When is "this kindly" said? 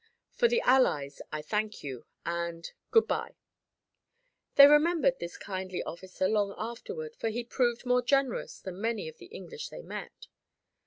5.19-5.83